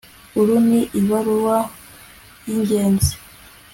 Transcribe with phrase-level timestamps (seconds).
[0.39, 1.57] Uru ni ibaruwa
[2.47, 3.13] yingenzi